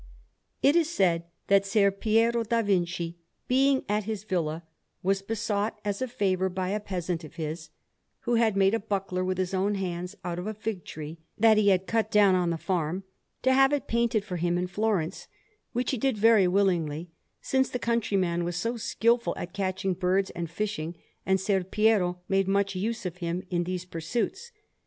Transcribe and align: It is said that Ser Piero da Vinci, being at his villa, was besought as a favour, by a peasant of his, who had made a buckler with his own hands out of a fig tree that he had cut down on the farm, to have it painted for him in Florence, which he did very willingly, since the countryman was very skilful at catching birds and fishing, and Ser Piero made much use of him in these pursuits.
It 0.63 0.75
is 0.75 0.89
said 0.89 1.25
that 1.45 1.63
Ser 1.63 1.91
Piero 1.91 2.41
da 2.43 2.63
Vinci, 2.63 3.19
being 3.47 3.83
at 3.87 4.05
his 4.05 4.23
villa, 4.23 4.63
was 5.03 5.21
besought 5.21 5.79
as 5.85 6.01
a 6.01 6.07
favour, 6.07 6.49
by 6.49 6.69
a 6.69 6.79
peasant 6.79 7.23
of 7.23 7.35
his, 7.35 7.69
who 8.21 8.33
had 8.33 8.57
made 8.57 8.73
a 8.73 8.79
buckler 8.79 9.23
with 9.23 9.37
his 9.37 9.53
own 9.53 9.75
hands 9.75 10.17
out 10.25 10.39
of 10.39 10.47
a 10.47 10.55
fig 10.55 10.85
tree 10.85 11.19
that 11.37 11.57
he 11.57 11.69
had 11.69 11.85
cut 11.85 12.09
down 12.09 12.33
on 12.33 12.49
the 12.49 12.57
farm, 12.57 13.03
to 13.43 13.53
have 13.53 13.71
it 13.73 13.85
painted 13.87 14.25
for 14.25 14.37
him 14.37 14.57
in 14.57 14.65
Florence, 14.65 15.27
which 15.71 15.91
he 15.91 15.99
did 15.99 16.17
very 16.17 16.47
willingly, 16.47 17.11
since 17.39 17.69
the 17.69 17.77
countryman 17.77 18.43
was 18.43 18.59
very 18.63 18.79
skilful 18.79 19.35
at 19.37 19.53
catching 19.53 19.93
birds 19.93 20.31
and 20.31 20.49
fishing, 20.49 20.95
and 21.27 21.39
Ser 21.39 21.63
Piero 21.63 22.17
made 22.27 22.47
much 22.47 22.73
use 22.75 23.05
of 23.05 23.17
him 23.17 23.43
in 23.51 23.65
these 23.65 23.85
pursuits. 23.85 24.51